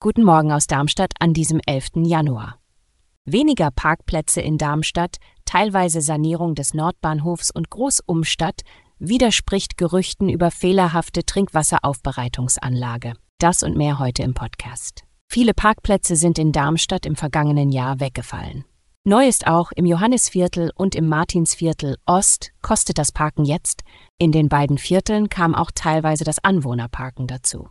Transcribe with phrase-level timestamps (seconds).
[0.00, 1.90] Guten Morgen aus Darmstadt an diesem 11.
[2.06, 2.58] Januar.
[3.24, 8.62] Weniger Parkplätze in Darmstadt, teilweise Sanierung des Nordbahnhofs und Großumstadt
[8.98, 13.12] widerspricht Gerüchten über fehlerhafte Trinkwasseraufbereitungsanlage.
[13.38, 15.04] Das und mehr heute im Podcast.
[15.28, 18.64] Viele Parkplätze sind in Darmstadt im vergangenen Jahr weggefallen.
[19.04, 23.82] Neu ist auch, im Johannisviertel und im Martinsviertel Ost kostet das Parken jetzt.
[24.18, 27.68] In den beiden Vierteln kam auch teilweise das Anwohnerparken dazu.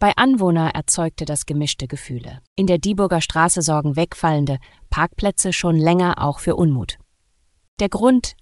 [0.00, 2.40] Bei Anwohner erzeugte das gemischte Gefühle.
[2.54, 4.58] In der Dieburger Straße sorgen wegfallende
[4.90, 6.98] Parkplätze schon länger auch für Unmut.
[7.80, 8.36] Der Grund,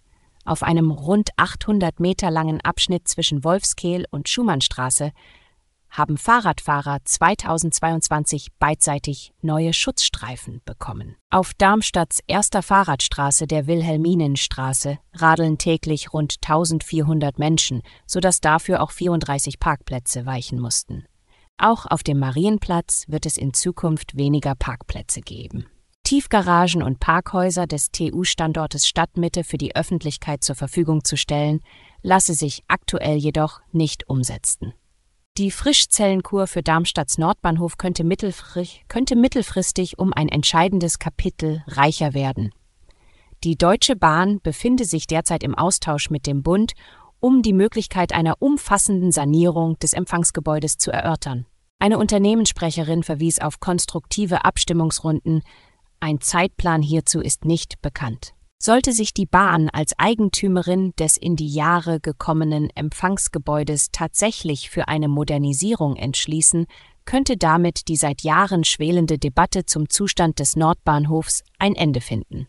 [0.44, 5.12] auf einem rund 800 Meter langen Abschnitt zwischen Wolfskehl und Schumannstraße
[5.88, 11.16] haben Fahrradfahrer 2022 beidseitig neue Schutzstreifen bekommen.
[11.30, 19.58] Auf Darmstadts erster Fahrradstraße, der Wilhelminenstraße, radeln täglich rund 1400 Menschen, sodass dafür auch 34
[19.58, 21.06] Parkplätze weichen mussten.
[21.58, 25.66] Auch auf dem Marienplatz wird es in Zukunft weniger Parkplätze geben.
[26.04, 31.60] Tiefgaragen und Parkhäuser des TU-Standortes Stadtmitte für die Öffentlichkeit zur Verfügung zu stellen,
[32.02, 34.74] lasse sich aktuell jedoch nicht umsetzen.
[35.38, 42.52] Die Frischzellenkur für Darmstadts Nordbahnhof könnte, mittelfristig, könnte mittelfristig um ein entscheidendes Kapitel reicher werden.
[43.44, 46.72] Die Deutsche Bahn befinde sich derzeit im Austausch mit dem Bund,
[47.20, 51.46] um die Möglichkeit einer umfassenden Sanierung des Empfangsgebäudes zu erörtern.
[51.78, 55.42] Eine Unternehmenssprecherin verwies auf konstruktive Abstimmungsrunden,
[56.00, 58.34] ein Zeitplan hierzu ist nicht bekannt.
[58.58, 65.08] Sollte sich die Bahn als Eigentümerin des in die Jahre gekommenen Empfangsgebäudes tatsächlich für eine
[65.08, 66.66] Modernisierung entschließen,
[67.04, 72.48] könnte damit die seit Jahren schwelende Debatte zum Zustand des Nordbahnhofs ein Ende finden.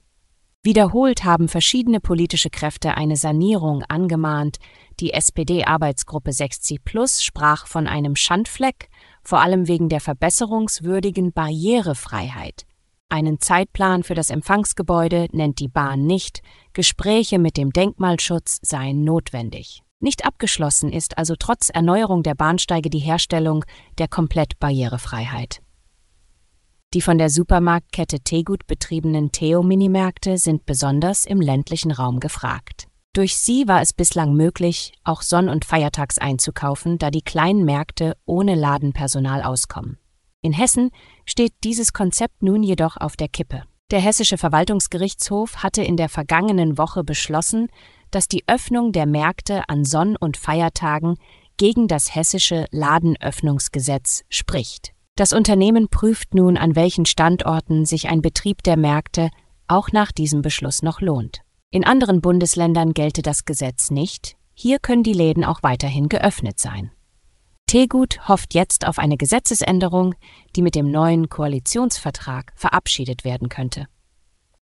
[0.68, 4.58] Wiederholt haben verschiedene politische Kräfte eine Sanierung angemahnt.
[5.00, 8.90] Die SPD-Arbeitsgruppe 60 Plus sprach von einem Schandfleck,
[9.24, 12.66] vor allem wegen der verbesserungswürdigen Barrierefreiheit.
[13.08, 16.42] Einen Zeitplan für das Empfangsgebäude nennt die Bahn nicht,
[16.74, 19.84] Gespräche mit dem Denkmalschutz seien notwendig.
[20.02, 23.64] Nicht abgeschlossen ist also trotz Erneuerung der Bahnsteige die Herstellung
[24.00, 25.62] der Komplettbarrierefreiheit.
[26.98, 32.88] Die von der Supermarktkette Tegut betriebenen Theo-Minimärkte sind besonders im ländlichen Raum gefragt.
[33.14, 38.18] Durch sie war es bislang möglich, auch sonn- und feiertags einzukaufen, da die kleinen Märkte
[38.26, 40.00] ohne Ladenpersonal auskommen.
[40.42, 40.90] In Hessen
[41.28, 43.62] steht dieses Konzept nun jedoch auf der Kippe.
[43.92, 47.68] Der Hessische Verwaltungsgerichtshof hatte in der vergangenen Woche beschlossen,
[48.10, 51.18] dass die Öffnung der Märkte an Sonn- und Feiertagen
[51.58, 54.97] gegen das hessische Ladenöffnungsgesetz spricht.
[55.18, 59.32] Das Unternehmen prüft nun, an welchen Standorten sich ein Betrieb der Märkte
[59.68, 61.42] auch nach diesem Beschluss noch lohnt.
[61.72, 66.92] In anderen Bundesländern gelte das Gesetz nicht, hier können die Läden auch weiterhin geöffnet sein.
[67.66, 70.14] Tegut hofft jetzt auf eine Gesetzesänderung,
[70.56, 73.88] die mit dem neuen Koalitionsvertrag verabschiedet werden könnte.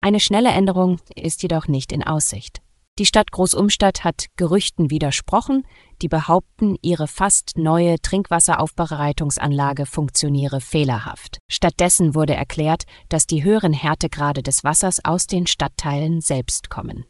[0.02, 2.62] Eine schnelle Änderung ist jedoch nicht in Aussicht.
[3.00, 5.66] Die Stadt Großumstadt hat Gerüchten widersprochen,
[6.02, 11.40] die behaupten, ihre fast neue Trinkwasseraufbereitungsanlage funktioniere fehlerhaft.
[11.50, 17.06] Stattdessen wurde erklärt, dass die höheren Härtegrade des Wassers aus den Stadtteilen selbst kommen.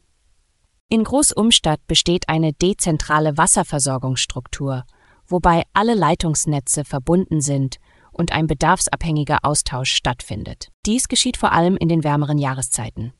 [0.87, 4.83] In Großumstadt besteht eine dezentrale Wasserversorgungsstruktur
[5.31, 7.77] wobei alle Leitungsnetze verbunden sind
[8.11, 10.69] und ein bedarfsabhängiger Austausch stattfindet.
[10.85, 13.13] Dies geschieht vor allem in den wärmeren Jahreszeiten.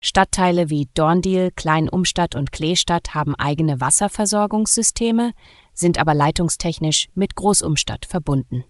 [0.00, 5.32] Stadtteile wie Dorndiel, Kleinumstadt und Kleestadt haben eigene Wasserversorgungssysteme,
[5.74, 8.64] sind aber leitungstechnisch mit Großumstadt verbunden.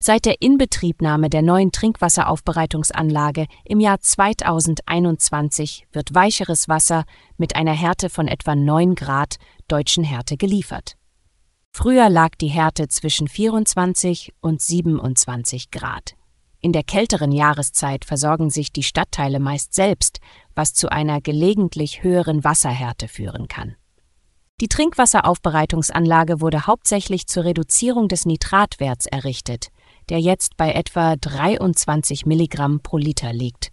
[0.00, 7.04] Seit der Inbetriebnahme der neuen Trinkwasseraufbereitungsanlage im Jahr 2021 wird weicheres Wasser
[7.36, 10.96] mit einer Härte von etwa 9 Grad deutschen Härte geliefert.
[11.72, 16.17] Früher lag die Härte zwischen 24 und 27 Grad.
[16.60, 20.20] In der kälteren Jahreszeit versorgen sich die Stadtteile meist selbst,
[20.54, 23.76] was zu einer gelegentlich höheren Wasserhärte führen kann.
[24.60, 29.68] Die Trinkwasseraufbereitungsanlage wurde hauptsächlich zur Reduzierung des Nitratwerts errichtet,
[30.08, 33.70] der jetzt bei etwa 23 Milligramm pro Liter liegt.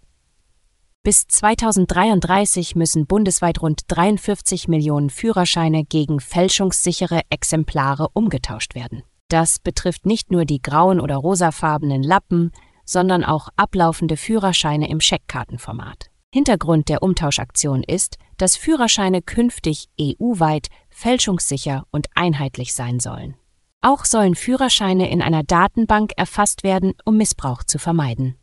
[1.02, 9.02] Bis 2033 müssen bundesweit rund 43 Millionen Führerscheine gegen fälschungssichere Exemplare umgetauscht werden.
[9.28, 12.52] Das betrifft nicht nur die grauen oder rosafarbenen Lappen,
[12.86, 16.06] sondern auch ablaufende Führerscheine im Scheckkartenformat.
[16.32, 23.36] Hintergrund der Umtauschaktion ist, dass Führerscheine künftig EU-weit fälschungssicher und einheitlich sein sollen.
[23.82, 28.36] Auch sollen Führerscheine in einer Datenbank erfasst werden, um Missbrauch zu vermeiden.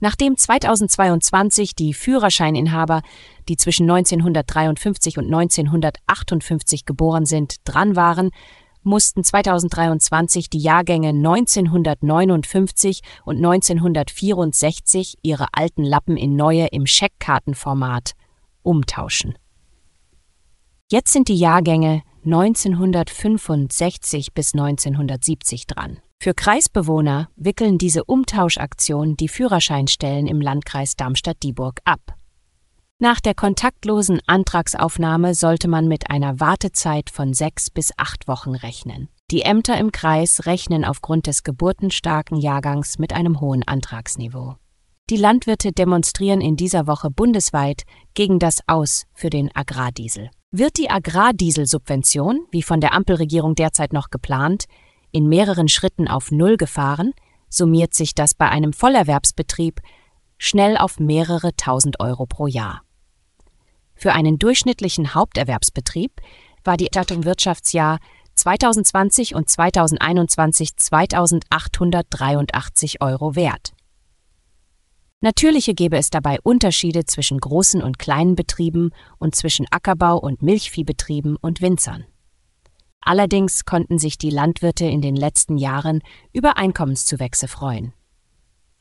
[0.00, 3.02] Nachdem 2022 die Führerscheininhaber,
[3.48, 8.30] die zwischen 1953 und 1958 geboren sind, dran waren,
[8.82, 18.12] mussten 2023 die Jahrgänge 1959 und 1964 ihre alten Lappen in neue im Scheckkartenformat
[18.62, 19.34] umtauschen.
[20.90, 25.98] Jetzt sind die Jahrgänge 1965 bis 1970 dran.
[26.22, 32.19] Für Kreisbewohner wickeln diese Umtauschaktion die Führerscheinstellen im Landkreis Darmstadt-Dieburg ab.
[33.02, 39.08] Nach der kontaktlosen Antragsaufnahme sollte man mit einer Wartezeit von sechs bis acht Wochen rechnen.
[39.30, 44.56] Die Ämter im Kreis rechnen aufgrund des geburtenstarken Jahrgangs mit einem hohen Antragsniveau.
[45.08, 50.28] Die Landwirte demonstrieren in dieser Woche bundesweit gegen das Aus für den Agrardiesel.
[50.50, 54.66] Wird die Agrardieselsubvention, wie von der Ampelregierung derzeit noch geplant,
[55.10, 57.14] in mehreren Schritten auf Null gefahren,
[57.48, 59.80] summiert sich das bei einem Vollerwerbsbetrieb
[60.36, 62.82] schnell auf mehrere tausend Euro pro Jahr.
[64.00, 66.22] Für einen durchschnittlichen Haupterwerbsbetrieb
[66.64, 67.98] war die Erstattung Wirtschaftsjahr
[68.34, 73.74] 2020 und 2021 2883 Euro wert.
[75.20, 81.36] Natürliche gäbe es dabei Unterschiede zwischen großen und kleinen Betrieben und zwischen Ackerbau- und Milchviehbetrieben
[81.36, 82.06] und Winzern.
[83.02, 86.00] Allerdings konnten sich die Landwirte in den letzten Jahren
[86.32, 87.92] über Einkommenszuwächse freuen.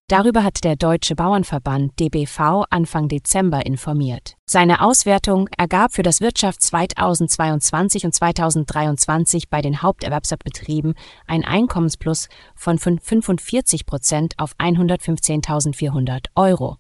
[0.10, 4.38] Darüber hat der Deutsche Bauernverband DBV Anfang Dezember informiert.
[4.48, 10.96] Seine Auswertung ergab für das Wirtschaftsjahr 2022 und 2023 bei den Haupterwerbsbetrieben
[11.28, 16.78] ein Einkommensplus von 45 Prozent auf 115.400 Euro.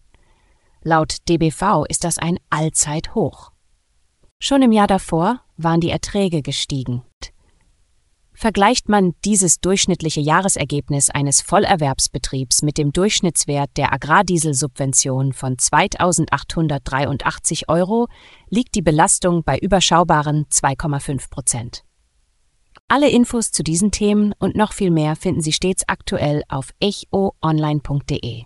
[0.81, 3.51] Laut DBV ist das ein Allzeithoch.
[4.39, 7.03] Schon im Jahr davor waren die Erträge gestiegen.
[8.41, 18.07] Vergleicht man dieses durchschnittliche Jahresergebnis eines Vollerwerbsbetriebs mit dem Durchschnittswert der Agrardieselsubvention von 2.883 Euro,
[18.47, 21.83] liegt die Belastung bei überschaubaren 2,5 Prozent.
[22.87, 28.45] Alle Infos zu diesen Themen und noch viel mehr finden Sie stets aktuell auf echoonline.de.